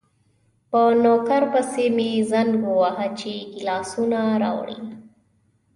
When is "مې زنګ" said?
1.95-2.51